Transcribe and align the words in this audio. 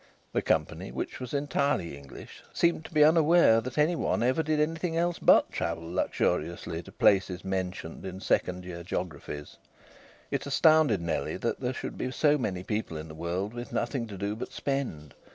The 0.33 0.41
company, 0.41 0.91
which 0.91 1.19
was 1.19 1.31
entirely 1.31 1.95
English, 1.95 2.41
seemed 2.51 2.85
to 2.85 2.91
be 2.91 3.03
unaware 3.03 3.61
that 3.61 3.77
any 3.77 3.95
one 3.95 4.23
ever 4.23 4.41
did 4.41 4.59
anything 4.59 4.97
else 4.97 5.19
but 5.19 5.51
travel 5.51 5.83
luxuriously 5.87 6.81
to 6.81 6.91
places 6.91 7.45
mentioned 7.45 8.03
in 8.03 8.19
second 8.19 8.65
year 8.65 8.81
geographies. 8.81 9.57
It 10.31 10.47
astounded 10.47 11.03
Nellie 11.03 11.37
that 11.37 11.59
there 11.59 11.73
should 11.73 11.99
be 11.99 12.09
so 12.09 12.39
many 12.39 12.63
people 12.63 12.97
in 12.97 13.09
the 13.09 13.13
world 13.13 13.53
with 13.53 13.71
nothing 13.71 14.07
to 14.07 14.17
do 14.17 14.35
but 14.35 14.51
spend. 14.51 15.13